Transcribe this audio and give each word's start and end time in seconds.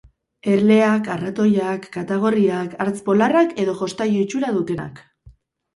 Erleak, 0.53 1.09
arratoiak, 1.15 1.85
katagorriak, 1.97 2.75
hartz 2.87 2.97
polarrak 3.11 3.55
edo 3.67 3.79
jostailu 3.85 4.27
itxura 4.27 4.55
dutenak. 4.59 5.09